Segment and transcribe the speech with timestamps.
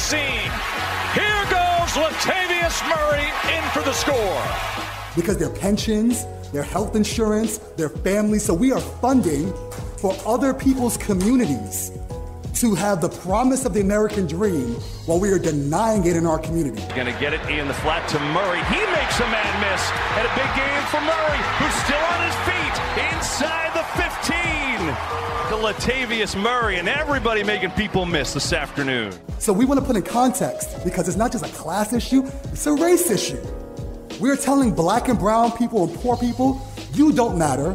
[0.00, 0.50] scene.
[1.12, 4.42] Here goes Latavius Murray in for the score.
[5.14, 9.52] Because their pensions, their health insurance, their families, so we are funding
[9.98, 11.92] for other people's communities
[12.54, 16.38] to have the promise of the American dream while we are denying it in our
[16.38, 16.82] community.
[16.94, 18.60] Gonna get it in the flat to Murray.
[18.72, 19.82] He makes a man miss.
[20.16, 22.76] And a big game for Murray, who's still on his feet
[23.12, 25.29] inside the 15.
[25.60, 29.12] To Latavius Murray and everybody making people miss this afternoon.
[29.38, 32.66] So we want to put in context because it's not just a class issue, it's
[32.66, 33.38] a race issue.
[34.18, 37.74] We're telling black and brown people and poor people, you don't matter.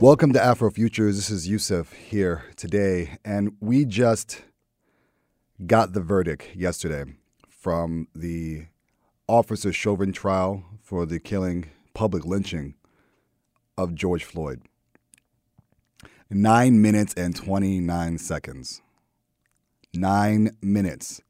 [0.00, 1.16] Welcome to Afro Futures.
[1.16, 4.42] This is Yusuf here today, and we just
[5.66, 7.06] got the verdict yesterday
[7.48, 8.66] from the
[9.26, 12.74] Officer Chauvin trial for the killing, public lynching
[13.78, 14.60] of George Floyd.
[16.28, 18.82] Nine minutes and 29 seconds.
[19.94, 21.20] Nine minutes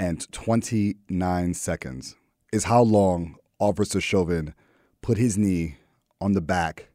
[0.00, 2.16] and 29 seconds
[2.52, 4.52] is how long Officer Chauvin
[5.00, 5.76] put his knee
[6.20, 6.88] on the back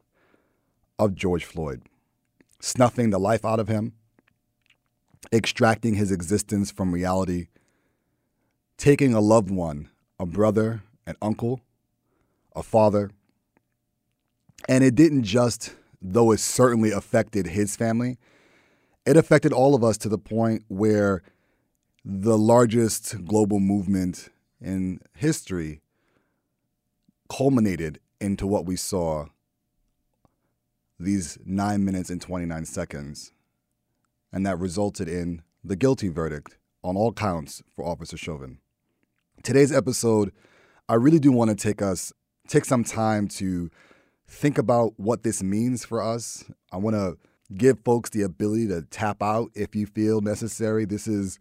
[0.99, 1.83] of George Floyd,
[2.59, 3.93] snuffing the life out of him,
[5.31, 7.47] extracting his existence from reality,
[8.75, 9.89] taking a loved one,
[10.19, 11.61] a brother, an uncle,
[12.57, 13.11] a father.
[14.67, 18.17] And it didn't just, though it certainly affected his family,
[19.05, 21.21] it affected all of us to the point where
[22.03, 25.81] the largest global movement in history
[27.29, 29.27] culminated into what we saw
[30.99, 33.31] these nine minutes and 29 seconds.
[34.33, 38.59] And that resulted in the guilty verdict on all counts for Officer Chauvin.
[39.43, 40.33] Today's episode,
[40.89, 42.11] I really do want to take us,
[42.47, 43.69] take some time to
[44.27, 46.45] think about what this means for us.
[46.71, 47.17] I want to
[47.55, 50.85] give folks the ability to tap out if you feel necessary.
[50.85, 51.39] This is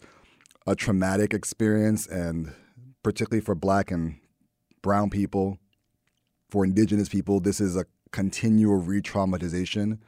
[0.67, 2.53] a traumatic experience, and
[3.03, 4.17] particularly for Black and
[4.83, 5.59] Brown people,
[6.51, 9.99] for Indigenous people, this is a continual re traumatization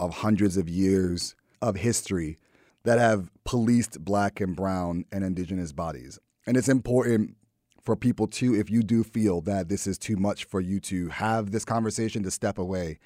[0.00, 2.38] of hundreds of years of history
[2.84, 6.18] that have policed black and brown and indigenous bodies.
[6.46, 7.36] And it's important
[7.86, 11.08] for people too, if you do feel that this is too much for you to
[11.08, 12.98] have this conversation, to step away.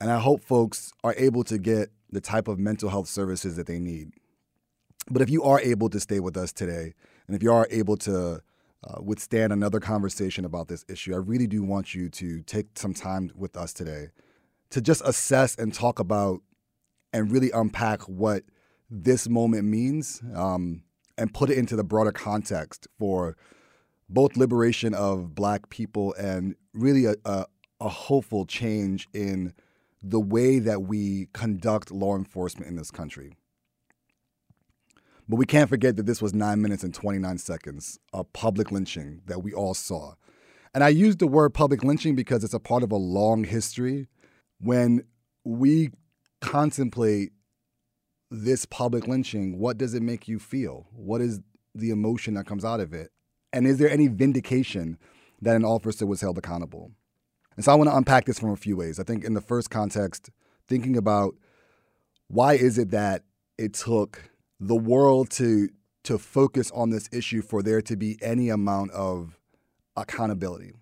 [0.00, 3.68] And I hope folks are able to get the type of mental health services that
[3.68, 4.10] they need.
[5.08, 6.94] But if you are able to stay with us today,
[7.26, 8.42] and if you are able to
[8.82, 12.92] uh, withstand another conversation about this issue, I really do want you to take some
[12.92, 14.08] time with us today
[14.70, 16.40] to just assess and talk about
[17.12, 18.42] and really unpack what
[18.90, 20.82] this moment means um,
[21.16, 23.36] and put it into the broader context for
[24.10, 27.46] both liberation of black people and really a, a,
[27.80, 29.54] a hopeful change in
[30.02, 33.36] the way that we conduct law enforcement in this country.
[35.28, 39.22] But we can't forget that this was nine minutes and 29 seconds of public lynching
[39.26, 40.14] that we all saw.
[40.74, 44.08] And I use the word public lynching because it's a part of a long history.
[44.60, 45.04] When
[45.44, 45.90] we
[46.40, 47.30] contemplate
[48.30, 50.88] this public lynching, what does it make you feel?
[50.92, 51.40] What is
[51.76, 53.10] the emotion that comes out of it?
[53.52, 54.98] And is there any vindication
[55.42, 56.92] that an officer was held accountable?
[57.56, 59.00] And so I want to unpack this from a few ways.
[59.00, 60.30] I think in the first context,
[60.68, 61.34] thinking about
[62.28, 63.24] why is it that
[63.58, 65.68] it took the world to
[66.04, 69.38] to focus on this issue for there to be any amount of
[69.96, 70.72] accountability.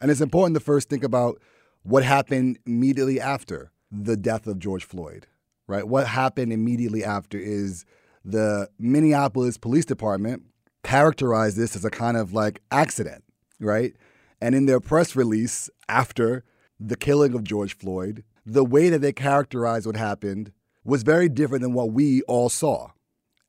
[0.00, 1.40] And it's important to first think about
[1.82, 5.26] what happened immediately after the death of George Floyd,
[5.66, 5.86] right?
[5.86, 7.84] What happened immediately after is
[8.24, 10.44] the Minneapolis Police Department
[10.86, 13.24] characterized this as a kind of like accident,
[13.58, 13.94] right?
[14.40, 16.44] And in their press release after
[16.78, 20.52] the killing of George Floyd, the way that they characterized what happened
[20.84, 22.90] was very different than what we all saw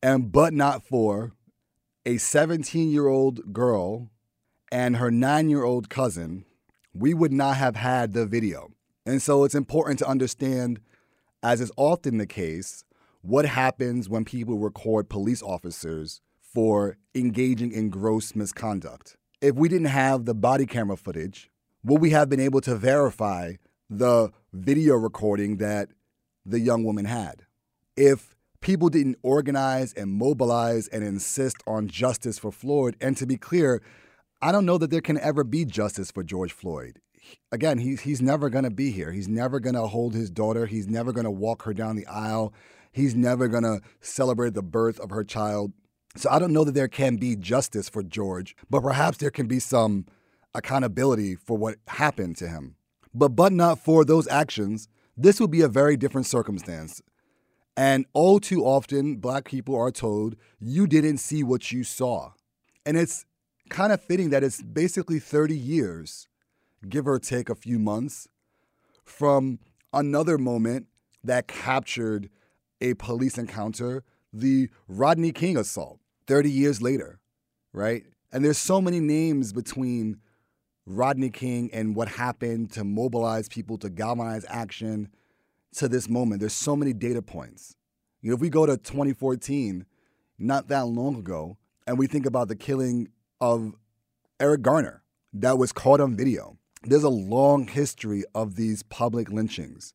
[0.02, 1.34] and but not for
[2.06, 4.10] a 17 year old girl
[4.72, 6.46] and her nine year old cousin,
[6.94, 8.72] we would not have had the video.
[9.06, 10.80] And so it's important to understand,
[11.44, 12.84] as is often the case,
[13.22, 16.22] what happens when people record police officers
[16.54, 19.18] for engaging in gross misconduct.
[19.42, 21.50] If we didn't have the body camera footage,
[21.84, 23.54] would we have been able to verify
[23.90, 25.90] the video recording that
[26.46, 27.44] the young woman had?
[27.96, 32.96] If people didn't organize and mobilize and insist on justice for Floyd.
[33.00, 33.82] And to be clear,
[34.42, 37.00] I don't know that there can ever be justice for George Floyd.
[37.52, 39.12] Again, he's, he's never going to be here.
[39.12, 40.66] He's never going to hold his daughter.
[40.66, 42.54] He's never going to walk her down the aisle.
[42.92, 45.74] He's never going to celebrate the birth of her child.
[46.18, 49.48] So I don't know that there can be justice for George, but perhaps there can
[49.48, 50.06] be some
[50.56, 52.76] accountability for what happened to him.
[53.14, 57.02] But but not for those actions, this would be a very different circumstance.
[57.76, 62.32] And all too often, black people are told, you didn't see what you saw.
[62.86, 63.26] And it's
[63.70, 66.28] kind of fitting that it's basically 30 years,
[66.90, 68.28] give or take a few months,
[69.06, 69.60] from
[69.94, 70.88] another moment
[71.24, 72.30] that captured
[72.82, 74.04] a police encounter,
[74.34, 77.20] the Rodney King assault, 30 years later,
[77.74, 78.04] right?
[78.32, 80.20] And there's so many names between
[80.86, 85.10] Rodney King and what happened to mobilize people, to galvanize action
[85.76, 86.40] to this moment.
[86.40, 87.76] There's so many data points.
[88.22, 89.86] You know, if we go to 2014,
[90.40, 93.10] not that long ago, and we think about the killing
[93.40, 93.74] of
[94.40, 95.04] Eric Garner
[95.34, 99.94] that was caught on video, there's a long history of these public lynchings.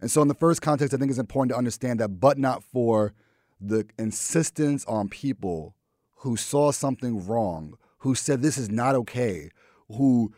[0.00, 2.62] And so, in the first context, I think it's important to understand that, but not
[2.62, 3.14] for
[3.60, 5.74] the insistence on people
[6.16, 9.50] who saw something wrong, who said this is not okay,
[9.88, 10.32] who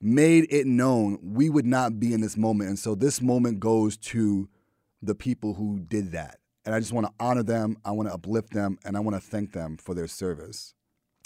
[0.00, 2.68] made it known we would not be in this moment.
[2.68, 4.48] And so, this moment goes to
[5.02, 6.38] the people who did that.
[6.64, 9.16] And I just want to honor them, I want to uplift them, and I want
[9.16, 10.74] to thank them for their service.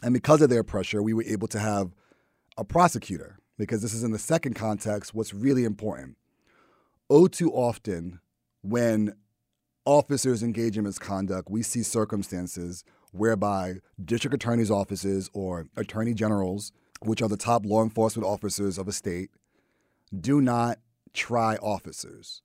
[0.03, 1.95] And because of their pressure, we were able to have
[2.57, 6.17] a prosecutor, because this is in the second context, what's really important
[7.13, 8.21] oh, too often
[8.63, 9.15] when
[9.85, 17.21] officers engage in misconduct, we see circumstances whereby district attorneys' offices or attorney generals, which
[17.21, 19.31] are the top law enforcement officers of a state,
[20.19, 20.79] do not
[21.13, 22.43] try officers,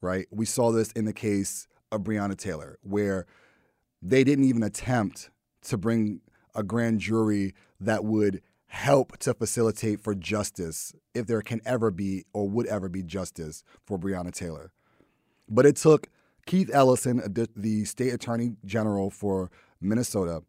[0.00, 0.26] right?
[0.30, 3.26] We saw this in the case of Breonna Taylor, where
[4.02, 5.30] they didn't even attempt
[5.62, 6.20] to bring
[6.54, 12.24] a grand jury that would help to facilitate for justice if there can ever be
[12.32, 14.72] or would ever be justice for Breonna Taylor.
[15.48, 16.08] But it took
[16.50, 17.22] Keith Ellison,
[17.54, 20.42] the state attorney general for Minnesota,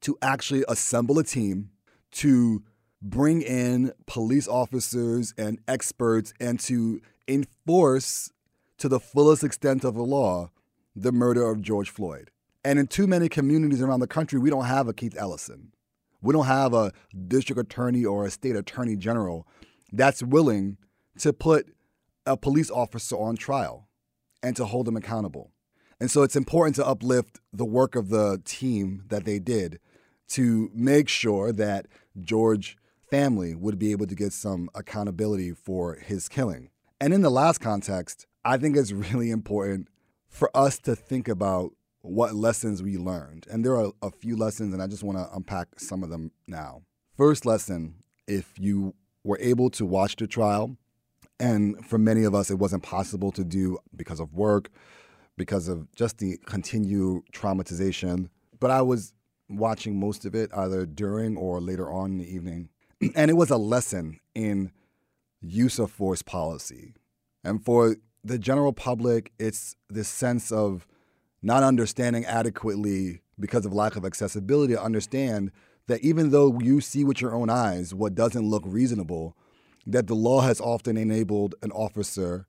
[0.00, 1.70] to actually assemble a team
[2.10, 2.64] to
[3.00, 8.32] bring in police officers and experts and to enforce
[8.78, 10.50] to the fullest extent of the law
[10.96, 12.32] the murder of George Floyd.
[12.64, 15.70] And in too many communities around the country, we don't have a Keith Ellison.
[16.20, 16.92] We don't have a
[17.28, 19.46] district attorney or a state attorney general
[19.92, 20.76] that's willing
[21.20, 21.72] to put
[22.26, 23.85] a police officer on trial
[24.46, 25.50] and to hold them accountable.
[25.98, 29.80] And so it's important to uplift the work of the team that they did
[30.28, 31.86] to make sure that
[32.22, 32.76] George
[33.10, 36.70] family would be able to get some accountability for his killing.
[37.00, 39.88] And in the last context, I think it's really important
[40.28, 41.72] for us to think about
[42.02, 43.48] what lessons we learned.
[43.50, 46.30] And there are a few lessons, and I just want to unpack some of them
[46.46, 46.82] now.
[47.16, 47.96] First lesson
[48.28, 48.94] if you
[49.24, 50.76] were able to watch the trial,
[51.38, 54.70] and for many of us, it wasn't possible to do because of work,
[55.36, 58.28] because of just the continued traumatization.
[58.58, 59.12] But I was
[59.48, 62.68] watching most of it either during or later on in the evening.
[63.14, 64.72] And it was a lesson in
[65.42, 66.94] use of force policy.
[67.44, 70.86] And for the general public, it's this sense of
[71.42, 75.52] not understanding adequately because of lack of accessibility to understand
[75.88, 79.36] that even though you see with your own eyes what doesn't look reasonable,
[79.86, 82.46] that the law has often enabled an officer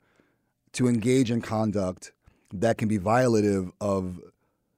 [0.74, 2.12] to engage in conduct
[2.52, 4.20] that can be violative of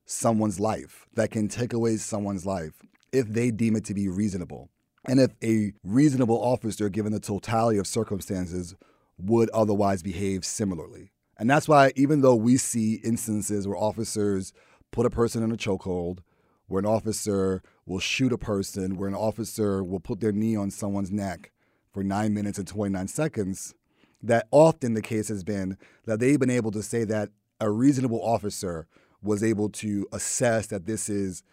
[0.06, 2.74] someone's life, that can take away someone's life
[3.12, 4.70] if they deem it to be reasonable.
[5.08, 8.76] And if a reasonable officer, given the totality of circumstances,
[9.18, 11.12] would otherwise behave similarly.
[11.38, 14.52] And that's why, even though we see instances where officers
[14.92, 16.20] put a person in a chokehold,
[16.68, 20.70] where an officer will shoot a person, where an officer will put their knee on
[20.70, 21.52] someone's neck
[22.00, 23.76] for nine minutes and 29 seconds,
[24.24, 27.28] that often the case has been that they've been able to say that
[27.60, 28.88] a reasonable officer
[29.22, 31.44] was able to assess that this is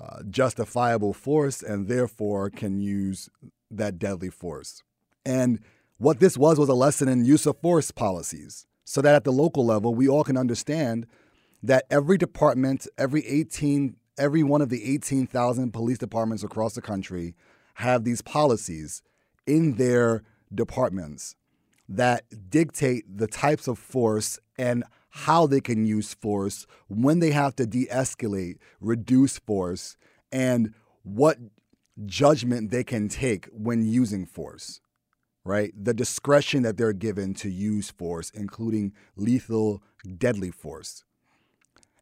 [0.00, 3.28] uh, justifiable force and therefore can use
[3.70, 4.82] that deadly force.
[5.26, 5.60] And
[5.98, 9.30] what this was was a lesson in use of force policies so that at the
[9.30, 11.06] local level, we all can understand
[11.62, 17.34] that every department, every 18, every one of the 18,000 police departments across the country
[17.74, 19.02] have these policies
[19.46, 20.22] in their
[20.54, 21.34] departments
[21.88, 27.54] that dictate the types of force and how they can use force, when they have
[27.56, 29.96] to de escalate, reduce force,
[30.30, 30.72] and
[31.02, 31.36] what
[32.06, 34.80] judgment they can take when using force
[35.44, 35.72] right?
[35.76, 39.82] The discretion that they're given to use force, including lethal,
[40.18, 41.04] deadly force.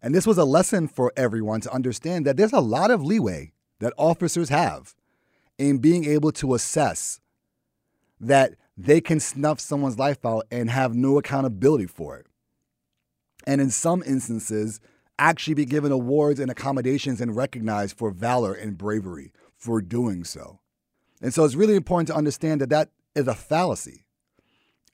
[0.02, 3.52] And this was a lesson for everyone to understand that there's a lot of leeway
[3.80, 4.94] that officers have
[5.58, 7.20] in being able to assess
[8.20, 12.26] that they can snuff someone's life out and have no accountability for it.
[13.46, 14.80] And in some instances,
[15.18, 20.60] actually be given awards and accommodations and recognized for valor and bravery for doing so.
[21.20, 24.06] And so it's really important to understand that that is a fallacy.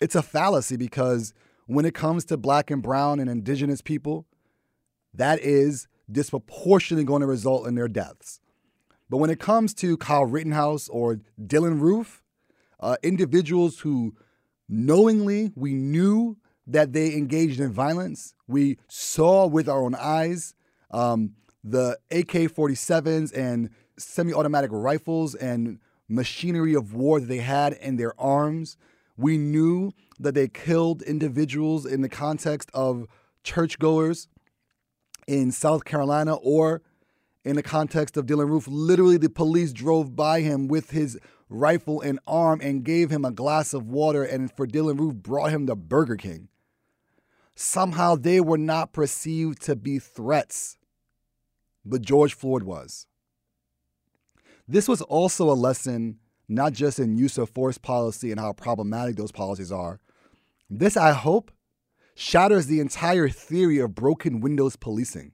[0.00, 1.32] It's a fallacy because
[1.66, 4.26] when it comes to black and brown and indigenous people,
[5.14, 8.40] that is disproportionately going to result in their deaths.
[9.08, 12.22] But when it comes to Kyle Rittenhouse or Dylann Roof,
[12.80, 14.14] uh, individuals who
[14.68, 20.54] knowingly we knew that they engaged in violence, we saw with our own eyes
[20.90, 25.78] um, the AK 47s and semi automatic rifles and
[26.08, 28.76] machinery of war that they had in their arms.
[29.16, 33.06] We knew that they killed individuals in the context of
[33.42, 34.28] churchgoers
[35.26, 36.82] in South Carolina or
[37.44, 38.66] in the context of Dylann Roof.
[38.68, 41.18] Literally, the police drove by him with his
[41.48, 45.50] rifle and arm and gave him a glass of water, and for Dylann Roof, brought
[45.50, 46.48] him to Burger King.
[47.54, 50.76] Somehow they were not perceived to be threats,
[51.84, 53.06] but George Floyd was.
[54.68, 59.16] This was also a lesson not just in use of force policy and how problematic
[59.16, 60.00] those policies are.
[60.68, 61.50] This, I hope,
[62.14, 65.32] shatters the entire theory of broken windows policing.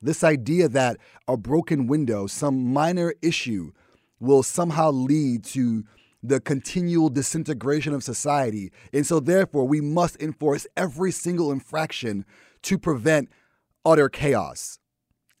[0.00, 3.72] This idea that a broken window, some minor issue,
[4.20, 5.84] will somehow lead to
[6.22, 8.72] the continual disintegration of society.
[8.92, 12.24] And so, therefore, we must enforce every single infraction
[12.62, 13.28] to prevent
[13.84, 14.78] utter chaos.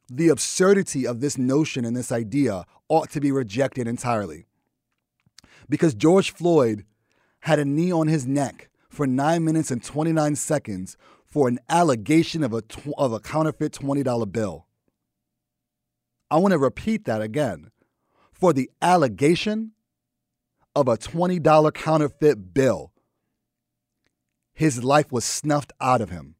[0.08, 4.46] The absurdity of this notion and this idea ought to be rejected entirely.
[5.68, 6.84] Because George Floyd
[7.40, 12.44] had a knee on his neck for 9 minutes and 29 seconds for an allegation
[12.44, 14.66] of a, tw- of a counterfeit $20 bill.
[16.30, 17.70] I want to repeat that again.
[18.38, 19.72] For the allegation
[20.74, 22.92] of a $20 counterfeit bill,
[24.52, 26.34] his life was snuffed out of him.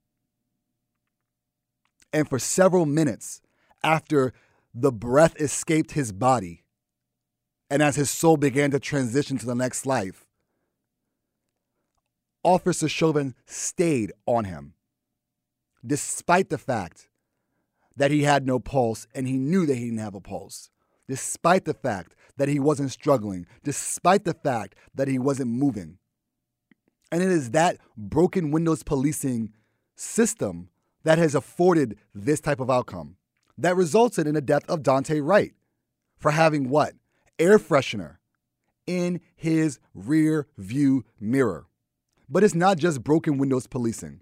[2.12, 3.40] And for several minutes
[3.82, 4.34] after
[4.74, 6.64] the breath escaped his body,
[7.70, 10.26] and as his soul began to transition to the next life,
[12.44, 14.74] Officer Chauvin stayed on him,
[15.84, 17.08] despite the fact
[17.96, 20.70] that he had no pulse and he knew that he didn't have a pulse,
[21.08, 25.98] despite the fact that he wasn't struggling, despite the fact that he wasn't moving.
[27.10, 29.52] And it is that broken windows policing
[29.94, 30.68] system
[31.04, 33.16] that has afforded this type of outcome
[33.58, 35.52] that resulted in the death of Daunte Wright
[36.18, 36.94] for having what?
[37.38, 38.16] Air freshener
[38.86, 41.66] in his rear view mirror.
[42.28, 44.20] But it's not just broken windows policing,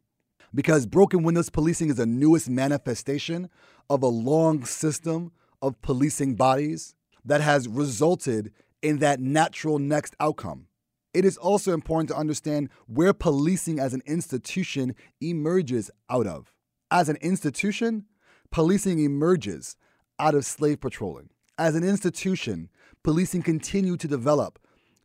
[0.54, 3.48] because broken windows policing is the newest manifestation
[3.88, 5.32] of a long system
[5.62, 6.94] of policing bodies
[7.24, 10.66] that has resulted in that natural next outcome.
[11.14, 16.52] It is also important to understand where policing as an institution emerges out of.
[16.90, 18.06] As an institution,
[18.50, 19.76] policing emerges
[20.18, 21.30] out of slave patrolling.
[21.56, 22.68] As an institution,
[23.04, 24.58] policing continued to develop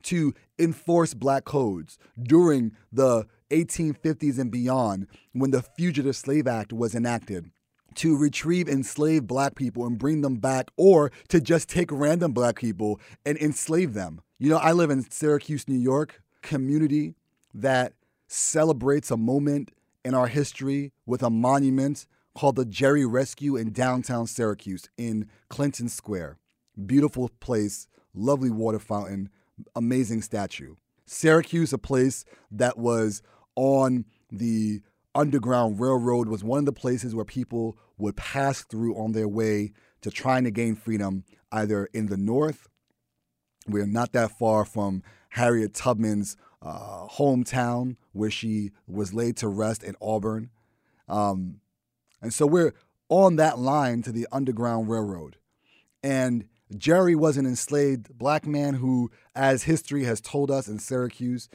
[0.03, 6.96] to enforce black codes during the 1850s and beyond when the Fugitive Slave Act was
[6.96, 7.51] enacted
[7.96, 12.58] to retrieve enslaved black people and bring them back, or to just take random black
[12.58, 14.22] people and enslave them.
[14.38, 17.15] You know, I live in Syracuse, New York, community
[17.53, 17.93] that
[18.27, 19.72] celebrates a moment
[20.05, 22.05] in our history with a monument
[22.36, 26.38] called the Jerry Rescue in downtown Syracuse in Clinton Square.
[26.86, 29.29] Beautiful place, lovely water fountain,
[29.75, 30.75] amazing statue.
[31.05, 33.22] Syracuse, a place that was
[33.55, 34.81] on the
[35.15, 39.71] Underground Railroad, was one of the places where people would pass through on their way
[40.01, 42.69] to trying to gain freedom, either in the North,
[43.69, 49.83] we're not that far from Harriet Tubman's uh, hometown, where she was laid to rest
[49.83, 50.49] in Auburn.
[51.07, 51.61] Um,
[52.21, 52.73] and so we're
[53.09, 55.37] on that line to the Underground Railroad.
[56.03, 61.49] And Jerry was an enslaved black man who, as history has told us in Syracuse,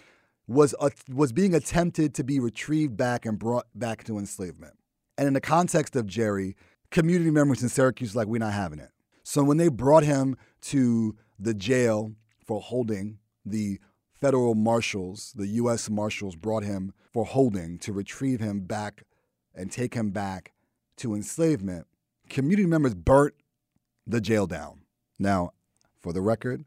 [0.47, 0.75] was,
[1.13, 4.75] was being attempted to be retrieved back and brought back to enslavement.
[5.17, 6.57] And in the context of Jerry,
[6.91, 8.91] community members in Syracuse like, we're not having it.
[9.23, 12.13] So when they brought him to the jail
[12.47, 13.79] for holding, the
[14.13, 15.89] federal marshals, the U.S.
[15.89, 19.05] marshals brought him for holding to retrieve him back
[19.55, 20.53] and take him back
[20.97, 21.87] to enslavement.
[22.29, 23.35] Community members burnt
[24.07, 24.81] the jail down.
[25.19, 25.53] Now,
[26.01, 26.65] for the record,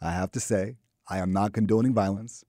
[0.00, 0.76] I have to say,
[1.08, 2.44] I am not condoning violence.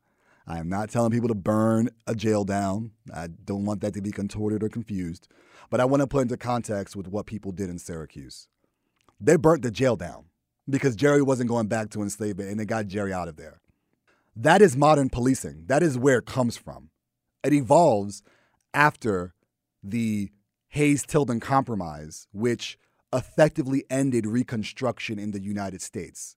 [0.48, 2.92] I am not telling people to burn a jail down.
[3.14, 5.28] I don't want that to be contorted or confused.
[5.70, 8.48] But I want to put into context with what people did in Syracuse.
[9.20, 10.26] They burnt the jail down
[10.70, 13.60] because Jerry wasn't going back to enslavement and they got Jerry out of there.
[14.36, 15.66] That is modern policing.
[15.66, 16.92] That is where it comes from.
[17.44, 18.24] It evolves
[18.74, 19.34] after
[19.84, 20.30] the
[20.70, 22.78] Hayes Tilden Compromise, which
[23.14, 26.36] effectively ended Reconstruction in the United States.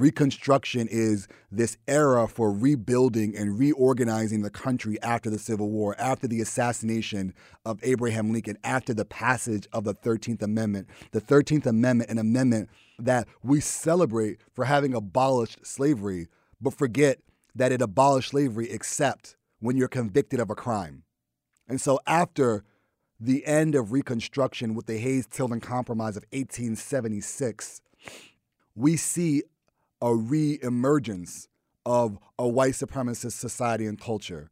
[0.00, 6.26] Reconstruction is this era for rebuilding and reorganizing the country after the Civil War, after
[6.26, 7.34] the assassination
[7.66, 10.88] of Abraham Lincoln, after the passage of the 13th Amendment.
[11.12, 16.28] The 13th Amendment, an amendment that we celebrate for having abolished slavery,
[16.62, 17.18] but forget
[17.54, 21.02] that it abolished slavery except when you're convicted of a crime.
[21.68, 22.64] And so after
[23.20, 27.82] the end of Reconstruction with the Hayes Tilden Compromise of 1876,
[28.74, 29.42] we see
[30.02, 31.48] a re-emergence
[31.84, 34.50] of a white supremacist society and culture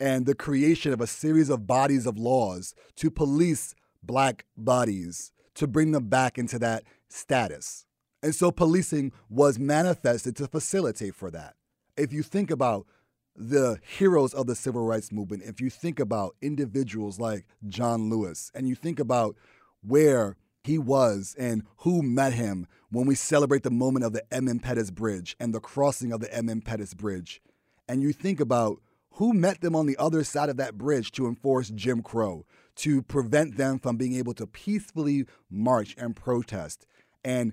[0.00, 5.66] and the creation of a series of bodies of laws to police black bodies to
[5.66, 7.86] bring them back into that status.
[8.22, 11.54] And so policing was manifested to facilitate for that.
[11.96, 12.86] If you think about
[13.36, 18.50] the heroes of the civil rights movement, if you think about individuals like John Lewis
[18.54, 19.36] and you think about
[19.82, 24.62] where he was and who met him when we celebrate the moment of the Edmund
[24.62, 27.40] Pettus Bridge and the crossing of the Edmund Pettus Bridge.
[27.88, 28.80] And you think about
[29.16, 33.02] who met them on the other side of that bridge to enforce Jim Crow, to
[33.02, 36.86] prevent them from being able to peacefully march and protest
[37.24, 37.52] and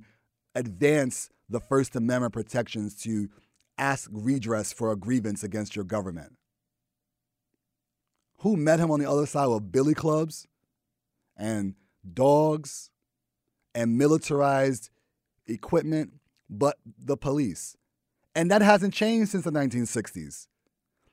[0.56, 3.30] advance the First Amendment protections to
[3.78, 6.38] ask redress for a grievance against your government.
[8.40, 10.48] Who met him on the other side with billy clubs
[11.36, 11.76] and
[12.14, 12.90] dogs
[13.74, 14.90] and militarized
[15.48, 16.14] equipment,
[16.50, 17.76] but the police.
[18.36, 20.48] And that hasn't changed since the 1960s.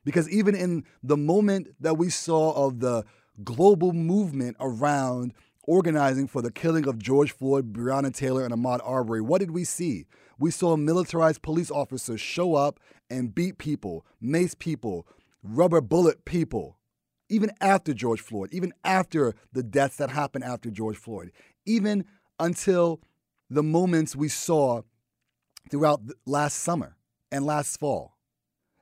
[0.04, 3.04] Because even in the moment that we saw of the
[3.42, 5.34] global movement around
[5.64, 9.64] organizing for the killing of George Floyd, Breonna Taylor, and Ahmaud Arbery, what did we
[9.64, 10.06] see?
[10.38, 12.78] We saw militarized police officers show up
[13.10, 15.06] and beat people, mace people,
[15.42, 16.78] rubber bullet people,
[17.28, 21.32] even after George Floyd, even after the deaths that happened after George Floyd,
[21.64, 22.04] even
[22.38, 23.00] until
[23.50, 24.82] the moments we saw
[25.70, 26.96] throughout last summer
[27.30, 28.16] and last fall.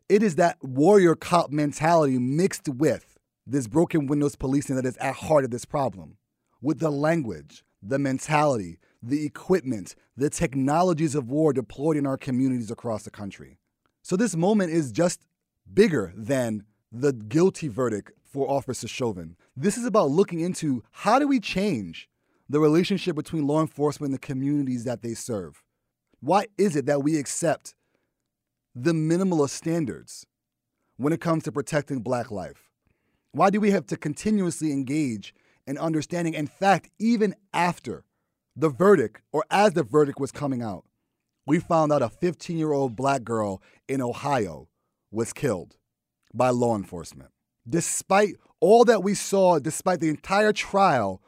[0.08, 5.14] It is that warrior cop mentality mixed with this broken windows policing that is at
[5.14, 6.16] heart of this problem.
[6.60, 12.70] With the language, the mentality, the equipment, the technologies of war deployed in our communities
[12.70, 13.58] across the country.
[14.02, 15.20] So this moment is just
[15.72, 19.36] bigger than the guilty verdict for Officer Chauvin.
[19.56, 22.08] This is about looking into how do we change
[22.48, 25.62] the relationship between law enforcement and the communities that they serve.
[26.20, 27.74] Why is it that we accept
[28.74, 30.26] the minimalist standards
[30.96, 32.70] when it comes to protecting black life?
[33.32, 35.34] Why do we have to continuously engage
[35.66, 36.34] in understanding?
[36.34, 38.04] In fact, even after
[38.56, 40.84] the verdict, or as the verdict was coming out,
[41.46, 44.68] we found out a 15 year old black girl in Ohio
[45.10, 45.76] was killed
[46.32, 47.30] by law enforcement.
[47.68, 51.22] Despite all that we saw, despite the entire trial,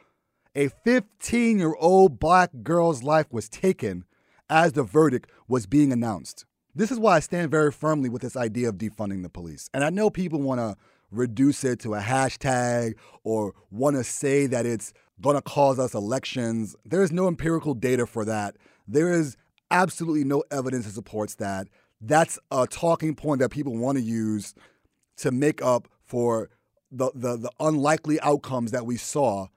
[0.56, 4.04] a 15 year old black girl's life was taken
[4.48, 6.46] as the verdict was being announced.
[6.74, 9.68] This is why I stand very firmly with this idea of defunding the police.
[9.72, 10.76] And I know people want to
[11.10, 15.94] reduce it to a hashtag or want to say that it's going to cause us
[15.94, 16.74] elections.
[16.84, 18.56] There is no empirical data for that.
[18.88, 19.36] There is
[19.70, 21.68] absolutely no evidence that supports that.
[22.00, 24.54] That's a talking point that people want to use
[25.18, 26.50] to make up for
[26.90, 29.48] the, the, the unlikely outcomes that we saw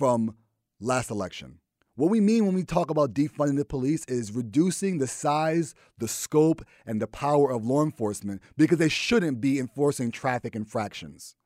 [0.00, 0.34] from
[0.80, 1.58] last election.
[1.96, 6.08] What we mean when we talk about defunding the police is reducing the size, the
[6.08, 11.36] scope, and the power of law enforcement because they shouldn't be enforcing traffic infractions.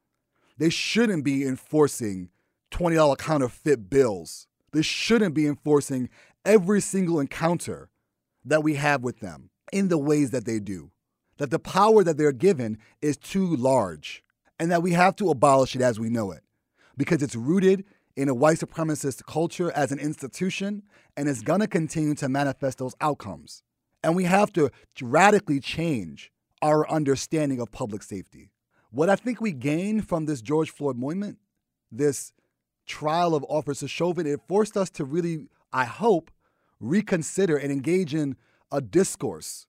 [0.56, 2.28] They shouldn't be enforcing
[2.70, 4.46] $20 counterfeit bills.
[4.72, 6.08] They shouldn't be enforcing
[6.44, 7.90] every single encounter
[8.44, 10.92] that we have with them in the ways that they do.
[11.38, 14.22] That the power that they're given is too large
[14.60, 16.44] and that we have to abolish it as we know it
[16.96, 17.84] because it's rooted
[18.16, 20.82] in a white supremacist culture as an institution
[21.16, 23.62] and is going to continue to manifest those outcomes.
[24.02, 26.30] And we have to radically change
[26.62, 28.50] our understanding of public safety.
[28.90, 31.38] What I think we gain from this George Floyd moment,
[31.90, 32.32] this
[32.86, 36.30] trial of Officer Chauvin, it forced us to really, I hope,
[36.80, 38.36] reconsider and engage in
[38.70, 39.66] a discourse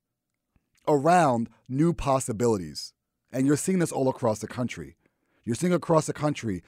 [0.87, 2.93] around new possibilities.
[3.31, 4.95] And you're seeing this all across the country.
[5.43, 6.61] You're seeing across the country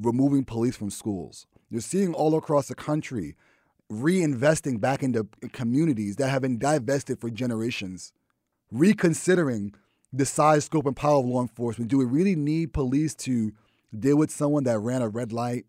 [0.00, 1.46] removing police from schools.
[1.70, 3.36] You're seeing all across the country
[3.90, 8.12] reinvesting back into communities that have been divested for generations,
[8.70, 9.74] reconsidering
[10.12, 11.90] the size, scope, and power of law enforcement.
[11.90, 13.52] Do we really need police to
[13.98, 15.64] deal with someone that ran a red light?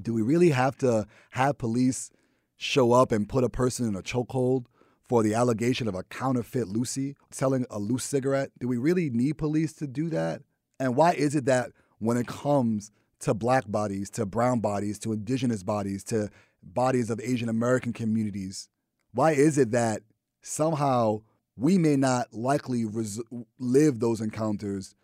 [0.00, 2.10] Do we really have to have police
[2.56, 4.66] show up and put a person in a chokehold
[5.08, 8.50] for the allegation of a counterfeit Lucy selling a loose cigarette?
[8.58, 10.42] Do we really need police to do that?
[10.80, 12.90] And why is it that when it comes
[13.24, 16.28] to black bodies, to brown bodies, to indigenous bodies, to
[16.62, 18.68] bodies of Asian American communities.
[19.12, 20.02] Why is it that
[20.42, 21.22] somehow
[21.56, 23.22] we may not likely res-
[23.58, 24.94] live those encounters,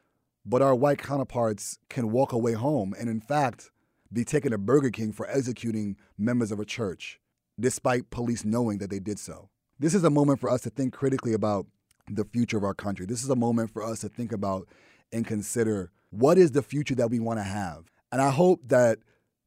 [0.44, 3.70] but our white counterparts can walk away home and, in fact,
[4.12, 7.20] be taken to Burger King for executing members of a church,
[7.58, 9.48] despite police knowing that they did so.
[9.78, 11.66] This is a moment for us to think critically about
[12.06, 13.06] the future of our country.
[13.06, 14.68] This is a moment for us to think about
[15.10, 17.84] and consider what is the future that we want to have.
[18.12, 18.98] And I hope that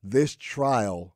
[0.02, 1.15] this trial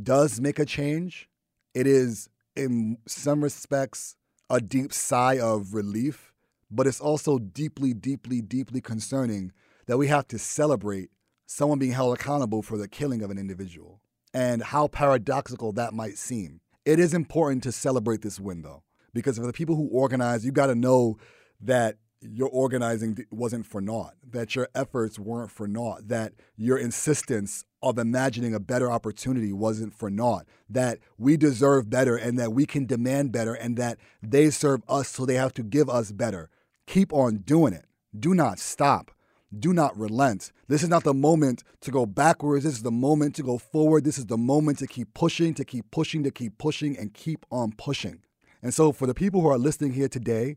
[0.00, 1.28] does make a change.
[1.74, 4.16] It is, in some respects,
[4.50, 6.32] a deep sigh of relief,
[6.70, 9.52] but it's also deeply, deeply, deeply concerning
[9.86, 11.10] that we have to celebrate
[11.46, 14.00] someone being held accountable for the killing of an individual
[14.32, 16.60] and how paradoxical that might seem.
[16.84, 20.52] It is important to celebrate this win, though, because for the people who organize, you
[20.52, 21.18] got to know
[21.60, 27.64] that your organizing wasn't for naught, that your efforts weren't for naught, that your insistence
[27.82, 32.64] of imagining a better opportunity wasn't for naught, that we deserve better and that we
[32.64, 36.48] can demand better and that they serve us so they have to give us better.
[36.86, 37.86] Keep on doing it.
[38.18, 39.10] Do not stop.
[39.56, 40.50] Do not relent.
[40.68, 42.64] This is not the moment to go backwards.
[42.64, 44.04] This is the moment to go forward.
[44.04, 47.44] This is the moment to keep pushing, to keep pushing, to keep pushing, and keep
[47.50, 48.22] on pushing.
[48.62, 50.56] And so, for the people who are listening here today,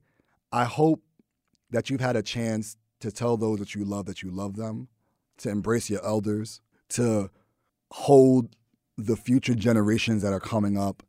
[0.51, 1.01] I hope
[1.71, 4.87] that you've had a chance to tell those that you love that you love them,
[5.37, 7.29] to embrace your elders, to
[7.91, 8.55] hold
[8.97, 11.03] the future generations that are coming up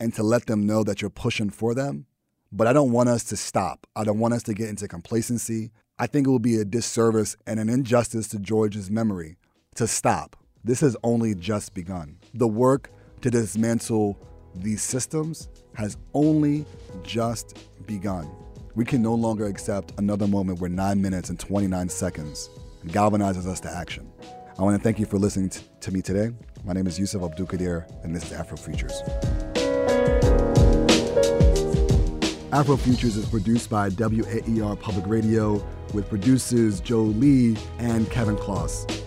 [0.00, 2.06] and to let them know that you're pushing for them.
[2.50, 3.86] But I don't want us to stop.
[3.94, 5.70] I don't want us to get into complacency.
[5.98, 9.36] I think it will be a disservice and an injustice to George's memory
[9.74, 10.36] to stop.
[10.64, 12.18] This has only just begun.
[12.34, 14.18] The work to dismantle
[14.54, 16.64] these systems has only
[17.02, 18.30] just begun.
[18.74, 22.50] We can no longer accept another moment where 9 minutes and 29 seconds
[22.86, 24.10] galvanizes us to action.
[24.58, 26.30] I want to thank you for listening t- to me today.
[26.64, 29.00] My name is Yusuf Abdul Qadir, and this is Afro Futures.
[32.52, 38.97] Afro Futures is produced by WAER Public Radio with producers Joe Lee and Kevin Kloss.